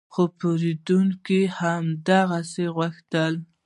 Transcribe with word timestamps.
خو 0.13 0.23
پیرودونکي 0.37 1.39
همداسې 1.59 2.63
غوښتل 2.75 3.33